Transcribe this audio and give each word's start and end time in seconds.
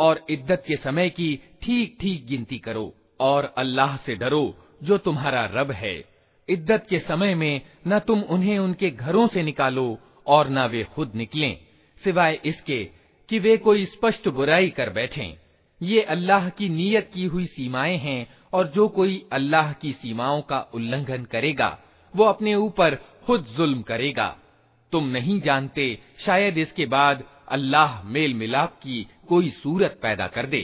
और 0.00 0.24
इद्दत 0.30 0.62
के 0.66 0.76
समय 0.76 1.08
की 1.10 1.34
ठीक 1.62 1.96
ठीक 2.00 2.26
गिनती 2.26 2.58
करो 2.58 2.92
और 3.20 3.52
अल्लाह 3.58 3.96
से 3.96 4.14
डरो, 4.14 4.54
जो 4.82 4.98
तुम्हारा 4.98 5.44
रब 5.54 5.70
है। 5.72 5.94
इद्दत 6.48 6.86
के 6.90 6.98
समय 6.98 7.34
में 7.34 7.60
न 7.88 7.98
तुम 7.98 8.22
उन्हें 8.30 8.58
उनके 8.58 8.90
घरों 8.90 9.26
से 9.28 9.42
निकालो 9.42 9.98
और 10.26 10.48
न 10.48 10.66
वे 10.66 10.82
खुद 10.94 11.12
निकलें, 11.14 11.56
सिवाय 12.02 12.40
इसके 12.44 12.82
कि 13.28 13.38
वे 13.38 13.56
कोई 13.56 13.84
स्पष्ट 13.86 14.28
बुराई 14.28 14.70
कर 14.70 14.90
बैठें। 14.90 15.36
ये 15.80 16.02
अल्लाह 16.04 16.48
की 16.48 16.68
नीयत 16.68 17.10
की 17.14 17.24
हुई 17.24 17.46
सीमाएँ 17.46 17.96
हैं 17.98 18.26
और 18.52 18.66
जो 18.68 18.86
कोई 18.88 19.22
अल्लाह 19.32 19.72
की 19.72 19.92
सीमाओं 19.92 20.40
का 20.42 20.60
उल्लंघन 20.74 21.24
करेगा, 21.24 21.78
वो 22.14 22.24
अपने 22.24 22.54
ऊपर 22.54 22.94
खुद 23.26 23.46
जुल्म 23.56 23.82
करेगा। 23.82 24.26
तुम 24.92 25.08
नहीं 25.08 25.40
जानते, 25.40 25.98
शायद 26.18 26.58
इसके 26.58 26.86
बाद 26.86 27.22
अल्लाह 27.57 28.03
मेल 28.15 28.33
मिलाप 28.33 28.79
की 28.83 28.97
कोई 29.29 29.49
सूरत 29.61 29.99
पैदा 30.01 30.27
कर 30.37 30.45
दे 30.55 30.63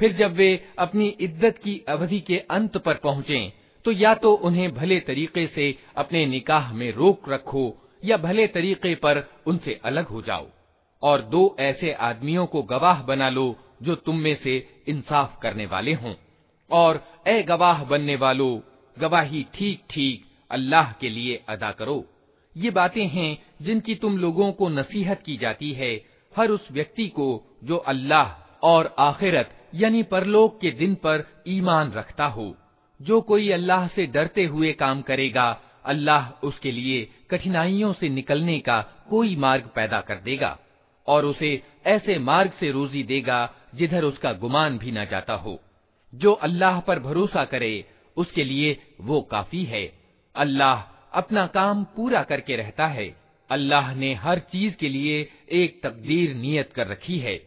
फिर 0.00 0.12
जब 0.12 0.32
वे 0.32 0.50
अपनी 0.78 1.08
इद्दत 1.20 1.58
की 1.58 1.74
अवधि 1.88 2.20
के 2.20 2.38
अंत 2.50 2.76
पर 2.76 2.94
पहुँचे 2.94 3.40
तो 3.84 3.90
या 3.90 4.14
तो 4.14 4.32
उन्हें 4.44 4.74
भले 4.74 4.98
तरीके 5.00 5.46
से 5.46 5.66
अपने 5.96 6.24
निकाह 6.26 6.72
में 6.72 6.90
रोक 6.92 7.28
रखो 7.28 7.64
या 8.03 8.17
भले 8.17 8.47
तरीके 8.47 8.93
पर 8.95 9.23
उनसे 9.47 9.79
अलग 9.85 10.07
हो 10.07 10.21
जाओ, 10.21 10.47
और 11.03 11.21
दो 11.23 11.55
ऐसे 11.59 11.91
आदमियों 11.93 12.45
को 12.45 12.61
गवाह 12.65 13.01
बना 13.03 13.29
लो 13.29 13.55
जो 13.83 13.95
तुम 13.95 14.19
में 14.19 14.35
से 14.35 14.55
इंसाफ 14.87 15.37
करने 15.41 15.65
वाले 15.65 15.93
हों। 15.93 16.13
और 16.69 17.03
ए 17.27 17.41
गवाह 17.43 17.83
बनने 17.83 18.15
वालों, 18.15 18.59
गवाही 18.97 19.45
ठीक 19.53 19.83
ठीक 19.89 20.25
अल्लाह 20.51 20.91
के 20.91 21.09
लिए 21.09 21.43
अदा 21.49 21.71
करो। 21.71 22.03
ये 22.55 22.69
बातें 22.71 23.05
हैं 23.07 23.37
जिनकी 23.61 23.95
तुम 23.95 24.17
लोगों 24.17 24.51
को 24.51 24.69
नसीहत 24.69 25.21
की 25.25 25.37
जाती 25.37 25.71
है 25.71 25.93
हर 26.33 26.49
उस 26.49 26.67
व्यक्ति 26.71 27.07
को 27.09 27.27
जो 27.63 27.77
अल्लाह 27.87 28.31
और 28.63 28.95
आखिरत 28.99 29.53
यानी 29.75 30.01
परलोक 30.03 30.59
के 30.61 30.71
दिन 30.71 30.95
पर 30.95 31.23
ईमान 31.47 31.91
रखता 31.91 32.25
हो। 32.27 32.55
जो 32.99 33.19
कोई 33.21 33.49
अल्लाह 33.51 33.87
से 33.87 34.05
डरते 34.07 34.43
हुए 34.45 34.71
काम 34.73 35.01
करेगा 35.01 35.49
अल्लाह 35.87 36.29
उसके 36.47 36.71
लिए 36.71 37.09
कठिनाइयों 37.31 37.93
से 37.93 38.09
निकलने 38.09 38.59
का 38.59 38.81
कोई 39.09 39.35
मार्ग 39.35 39.69
पैदा 39.75 40.01
कर 40.01 40.15
देगा 40.15 40.57
और 41.07 41.25
उसे 41.25 41.63
ऐसे 41.85 42.19
मार्ग 42.19 42.51
से 42.51 42.71
रोजी 42.71 43.03
देगा 43.03 43.53
जिधर 43.75 44.03
उसका 44.03 44.33
गुमान 44.33 44.77
भी 44.77 44.91
न 44.91 45.05
जाता 45.05 45.33
हो। 45.33 45.59
जो 46.15 46.33
अल्लाह 46.33 46.79
पर 46.79 46.99
भरोसा 46.99 47.45
करे, 47.45 47.85
उसके 48.17 48.43
लिए 48.43 48.77
वो 49.01 49.21
काफ़ी 49.21 49.63
है। 49.63 49.93
अल्लाह 50.35 50.81
अपना 51.13 51.47
काम 51.47 51.83
पूरा 51.83 52.23
करके 52.23 52.55
रहता 52.55 52.87
है। 52.87 53.15
अल्लाह 53.49 53.95
ने 53.95 54.13
हर 54.13 54.39
चीज़ 54.39 54.75
के 54.75 54.89
लिए 54.89 55.29
एक 55.51 55.81
तकदीर 55.83 56.35
नियत 56.35 56.73
कर 56.73 56.87
रखी 56.87 57.19
है। 57.19 57.46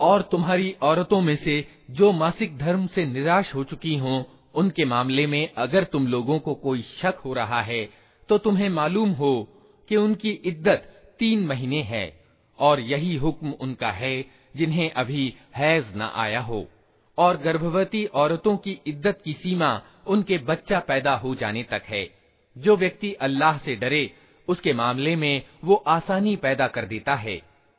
और 0.00 0.22
तुम्हारी 0.22 0.74
औरतों 0.82 1.20
में 1.20 1.36
से 1.36 1.64
जो 1.90 2.10
मासिक 2.12 2.56
धर्म 2.58 2.86
से 2.86 3.04
निराश 3.06 3.54
हो 3.54 3.64
चुकी 3.64 3.96
हों 3.96 4.22
उनके 4.54 4.84
मामले 4.84 5.26
में 5.26 5.48
अगर 5.58 5.84
तुम 5.84 6.06
लोगों 6.06 6.38
को 6.38 6.54
कोई 6.54 6.82
शक 7.00 7.20
हो 7.24 7.32
रहा 7.32 7.60
है 7.60 7.88
तो 8.28 8.38
तुम्हें 8.38 8.68
मालूम 8.70 9.10
हो 9.12 9.32
कि 9.90 9.96
उनकी 9.96 10.30
इद्दत 10.44 10.88
तीन 11.18 11.46
महीने 11.46 11.82
है 11.82 12.06
और 12.58 12.80
यही 12.80 13.14
हुक्म 13.16 13.52
उनका 13.60 13.90
है 13.92 14.14
जिन्हें 14.56 14.90
अभी 14.92 15.32
हैज 15.56 15.84
न 15.96 16.10
आया 16.14 16.40
हो 16.40 16.66
और 17.18 17.36
गर्भवती 17.36 18.04
औरतों 18.14 18.56
की 18.56 18.78
इद्दत 18.86 19.20
की 19.24 19.32
सीमा 19.32 19.80
उनके 20.06 20.38
बच्चा 20.44 20.78
पैदा 20.80 21.14
हो 21.14 21.34
जाने 21.34 21.62
तक 21.62 21.82
है 21.88 22.04
जो 22.56 22.76
व्यक्ति 22.76 23.12
अल्लाह 23.22 23.58
से 23.64 23.76
डरे 23.76 24.04
उसके 24.48 24.72
मामले 24.72 25.16
में 25.16 25.42
वो 25.64 25.82
आसानी 25.88 26.36
पैदा 26.36 26.66
कर 26.68 26.86
देता 26.86 27.14
है 27.26 27.42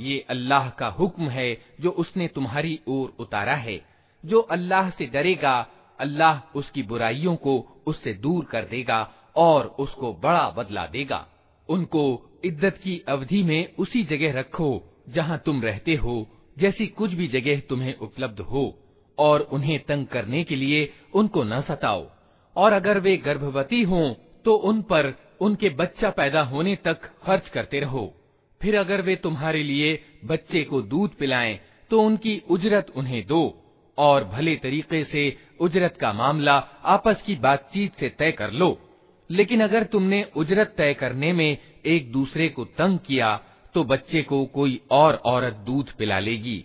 ये 0.00 0.18
अल्लाह 0.30 0.68
का 0.78 0.86
हुक्म 0.98 1.28
है 1.28 1.48
जो 1.80 1.90
उसने 2.02 2.28
तुम्हारी 2.28 2.78
ओर 2.88 3.12
उतारा 3.20 3.54
है 3.54 3.80
जो 4.25 4.39
अल्लाह 4.41 4.89
से 4.89 5.05
डरेगा, 5.05 5.55
अल्लाह 5.99 6.57
उसकी 6.57 6.83
बुराइयों 6.83 7.35
को 7.37 7.57
उससे 7.87 8.13
दूर 8.15 8.45
कर 8.45 8.65
देगा 8.65 8.99
और 9.37 9.65
उसको 9.79 10.13
बड़ा 10.13 10.49
बदला 10.57 10.85
देगा। 10.87 11.25
उनको 11.69 12.03
इद्दत 12.45 12.79
की 12.83 12.97
अवधि 13.07 13.41
में 13.43 13.75
उसी 13.75 14.03
जगह 14.03 14.39
रखो 14.39 14.69
जहाँ 15.09 15.41
तुम 15.45 15.61
रहते 15.61 15.95
हो, 15.95 16.27
जैसी 16.57 16.87
कुछ 16.89 17.13
भी 17.13 17.27
जगह 17.27 17.59
तुम्हें 17.59 17.95
उपलब्ध 17.97 18.39
हो, 18.41 18.65
और 19.17 19.41
उन्हें 19.51 19.79
तंग 19.79 20.05
करने 20.07 20.43
के 20.43 20.55
लिए 20.55 20.91
उनको 21.13 21.43
न 21.43 21.61
सताओ। 21.61 22.05
और 22.55 22.73
अगर 22.73 22.99
वे 22.99 23.15
गर्भवती 23.17 23.81
हों 23.83 24.13
तो 24.45 24.55
उन 24.63 24.81
पर 24.81 25.13
उनके 25.41 25.69
बच्चा 25.71 26.09
पैदा 26.09 26.41
होने 26.43 26.75
तक 26.75 27.01
खर्च 27.23 27.47
करते 27.49 27.79
रहो। 27.79 28.13
फिर 28.61 28.75
अगर 28.75 29.01
वे 29.01 29.15
तुम्हारे 29.15 29.63
लिए 29.63 29.99
बच्चे 30.25 30.63
को 30.63 30.81
दूध 30.83 31.15
पिलाएँ 31.15 31.59
तो 31.91 32.01
उनकी 32.01 32.41
उजरत 32.49 32.91
उन्हें 32.95 33.25
दो। 33.27 33.43
और 33.98 34.24
भले 34.24 34.56
तरीके 34.56 35.04
से 35.04 35.36
उजरत 35.60 35.98
का 36.00 36.12
मामला 36.12 36.64
आपस 36.84 37.22
की 37.26 37.34
बातचीत 37.34 37.94
से 37.94 38.08
तय 38.08 38.32
कर 38.32 38.50
लो 38.50 38.78
लेकिन 39.30 39.62
अगर 39.62 39.82
तुमने 39.82 40.26
उजरत 40.36 40.74
तय 40.76 40.94
करने 40.94 41.32
में 41.32 41.58
एक 41.86 42.12
दूसरे 42.12 42.48
को 42.48 42.64
तंग 42.64 42.98
किया 42.98 43.40
तो 43.74 43.84
बच्चे 43.84 44.22
को 44.22 44.44
कोई 44.44 44.80
और 44.90 45.14
औरत 45.14 45.52
दूध 45.52 45.92
पिला 45.92 46.18
लेगी 46.18 46.64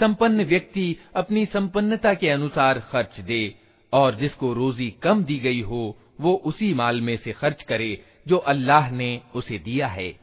संपन्न 0.00 0.44
व्यक्ति 0.44 0.96
अपनी 1.16 1.44
संपन्नता 1.46 2.14
के 2.14 2.28
अनुसार 2.28 2.78
खर्च 2.90 3.20
दे, 3.20 3.54
और 3.92 4.14
जिसको 4.14 4.52
रोजी 4.52 4.90
कम 5.02 5.24
दी 5.24 5.38
गई 5.38 5.60
हो, 5.60 5.96
वो 6.20 6.34
उसी 6.44 6.72
माल 6.74 7.00
में 7.00 7.16
से 7.16 7.32
खर्च 7.32 7.62
करे, 7.62 7.98
जो 8.28 8.36
अल्लाह 8.36 8.90
ने 8.90 9.20
उसे 9.34 9.58
दिया 9.58 9.86
है। 9.88 10.14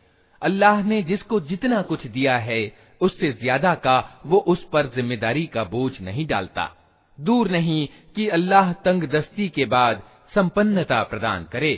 अल्लाह 0.42 0.82
ने 0.84 1.02
जिसको 1.04 1.40
जितना 1.42 1.82
कुछ 1.82 2.08
दिया 2.08 2.38
है, 2.38 2.72
उससे 3.02 3.32
ज़्यादा 3.32 3.74
का 3.76 4.22
वो 4.26 4.38
उस 4.48 4.64
पर 4.64 4.88
ज़िम्मेदारी 4.96 5.46
का 5.46 5.64
बोझ 5.66 5.92
नहीं 6.02 6.26
डालता। 6.28 6.70
दूर 7.18 7.50
नहीं 7.52 7.88
कि 8.16 8.28
अल्लाह 8.30 8.72
तंग 8.86 9.04
दस्ती 9.10 9.48
के 9.50 9.66
बाद 9.66 10.02
संपन्नता 10.34 11.02
प्रदान 11.04 11.44
करे। 11.52 11.74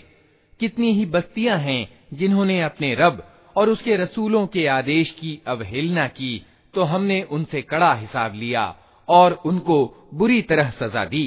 कितनी 0.60 0.92
ही 0.94 1.06
बस्तियाँ 1.08 1.58
हैं 1.58 1.88
जिन्होंने 2.14 2.62
अपने 2.62 2.94
रब 2.96 3.24
और 3.56 3.70
उसके 3.70 3.96
रसूलों 3.96 4.46
के 4.48 4.66
आदेश 4.68 5.12
की 5.12 5.40
अवहेलना 5.48 6.08
की 6.10 6.46
तो 6.75 6.85
हमने 6.85 7.23
उनसे 7.31 7.63
कड़ा 7.63 7.93
हिसाब 7.95 8.35
लिया 8.35 8.65
और 9.09 9.33
उनको 9.47 9.77
बुरी 10.15 10.43
तरह 10.51 10.71
सजा 10.81 11.05
दी 11.05 11.27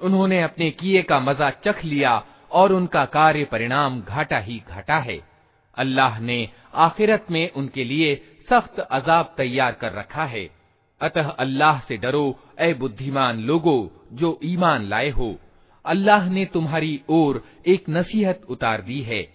उन्होंने 0.00 0.42
अपने 0.42 0.70
किए 0.70 1.02
का 1.02 1.20
मजा 1.20 1.50
चख 1.64 1.84
लिया 1.84 2.12
और 2.55 2.73
उनका 2.73 3.05
कार्य 3.05 3.43
परिणाम 3.43 4.01
घाटा 4.01 4.39
ही 4.39 4.61
घाटा 4.69 4.97
है। 4.97 5.21
अल्लाह 5.77 6.19
ने 6.19 6.49
आखिरत 6.73 7.25
में 7.31 7.51
उनके 7.51 7.83
लिए 7.83 8.15
सख्त 8.49 8.79
अजाब 8.79 9.33
तैयार 9.37 9.71
कर 9.71 9.91
रखा 9.91 10.25
है। 10.25 10.49
अतः 11.01 11.29
अल्लाह 11.29 11.79
से 11.79 11.97
डरो 11.97 12.39
ए 12.59 12.73
बुद्धिमान 12.73 13.39
लोगो, 13.39 14.07
जो 14.13 14.39
ईमान 14.43 14.85
लाए 14.85 15.09
हो। 15.09 15.35
अल्लाह 15.85 16.29
ने 16.29 16.45
तुम्हारी 16.45 17.01
ओर 17.09 17.43
एक 17.67 17.85
नसीहत 17.89 18.41
उतार 18.49 18.81
दी 18.81 19.01
है। 19.01 19.34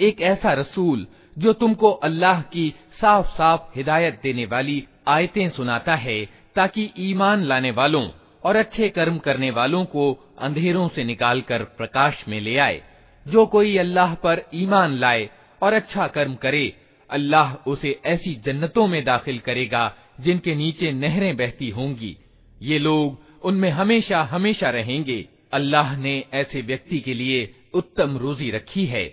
एक 0.00 0.20
ऐसा 0.22 0.52
रसूल 0.52 1.06
जो 1.36 1.52
तुमको 1.52 1.90
अल्लाह 2.04 2.40
की 2.52 2.68
साफ 3.00 3.26
साफ 3.36 3.70
हिदायत 3.76 4.20
देने 4.22 4.44
वाली 4.46 4.76
आयतें 5.08 5.48
सुनाता 5.50 5.94
है 5.96 6.24
ताकि 6.56 6.90
ईमान 6.98 7.42
लाने 7.42 7.70
वालों 7.70 8.06
और 8.44 8.56
अच्छे 8.56 8.88
कर्म 8.88 9.18
करने 9.18 9.50
वालों 9.50 9.84
को 9.94 10.04
अंधेरों 10.40 10.88
से 10.88 11.04
निकालकर 11.04 11.64
प्रकाश 11.78 12.24
में 12.28 12.40
ले 12.40 12.56
आए 12.58 12.80
जो 13.26 13.46
कोई 13.46 13.76
अल्लाह 13.78 14.14
पर 14.24 14.42
ईमान 14.54 14.96
लाए 14.98 15.28
और 15.63 15.73
अच्छा 15.73 16.07
कर्म 16.07 16.35
करे। 16.35 16.65
अल्लाह 17.09 17.53
उसे 17.69 17.99
ऐसी 18.05 18.33
जन्नतों 18.45 18.87
में 18.87 19.03
दाखिल 19.03 19.39
करेगा, 19.39 19.83
जिनके 20.21 20.55
नीचे 20.55 20.91
नहरें 20.91 21.35
बहती 21.37 21.69
होंगी। 21.69 22.15
ये 22.61 22.79
लोग 22.79 23.45
उनमें 23.45 23.69
हमेशा 23.69 24.21
हमेशा 24.23 24.69
रहेंगे। 24.69 25.25
अल्लाह 25.53 25.95
ने 25.97 26.23
ऐसे 26.33 26.61
व्यक्ति 26.61 26.99
के 26.99 27.13
लिए 27.13 27.53
उत्तम 27.73 28.17
रोजी 28.17 28.49
रखी 28.51 28.85
है। 28.85 29.05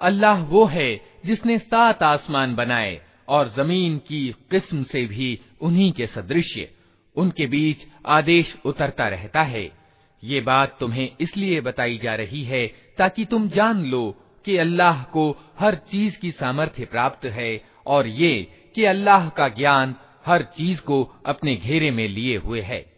अल्लाह 0.00 0.42
वो 0.44 0.64
है 0.66 0.90
जिसने 1.26 1.58
सात 1.58 2.02
आसमान 2.02 2.54
बनाए 2.54 3.00
और 3.28 3.48
ज़मीन 3.48 3.98
की 3.98 4.26
किस्म 4.50 4.82
से 4.82 5.04
भी 5.06 5.38
उन्हीं 5.60 5.92
के 5.92 6.06
सदृश्य। 6.06 6.68
उनके 7.16 7.46
बीच 7.46 7.86
आदेश 8.06 8.54
उतरता 8.64 9.08
रहता 9.08 9.42
है। 9.42 9.70
ये 10.22 10.40
बात 10.40 10.76
तुम्हें 10.80 11.08
इसलिए 11.20 11.60
बताई 11.60 11.98
जा 11.98 12.14
रही 12.14 12.42
है 12.44 12.66
ताकि 12.98 13.24
तुम 13.24 13.48
जान 13.48 13.84
लो 13.84 14.04
कि 14.44 14.56
अल्लाह 14.56 15.02
को 15.02 15.30
हर 15.58 15.74
चीज़ 15.74 16.18
की 16.18 16.30
सामर्थ्य 16.30 16.84
प्राप्त 16.84 17.24
है 17.26 17.64
और 17.86 18.06
ये 18.06 18.34
कि 18.74 18.84
अल्लाह 18.84 19.28
का 19.28 19.48
ज्ञान 19.48 19.94
हर 20.26 20.42
चीज़ 20.42 20.80
को 20.80 21.02
अपने 21.26 21.54
घेरे 21.56 21.90
में 21.90 22.08
लिए 22.08 22.36
हुए 22.36 22.60
है। 22.60 22.93